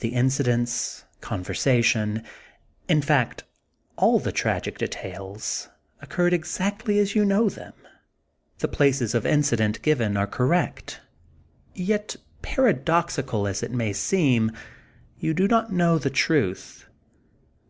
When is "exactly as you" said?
6.34-7.24